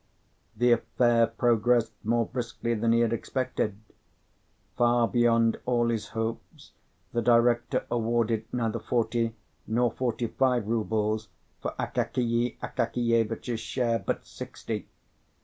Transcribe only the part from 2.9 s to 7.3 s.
he had expected. Far beyond all his hopes, the